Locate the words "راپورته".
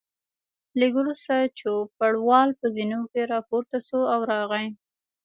3.33-3.77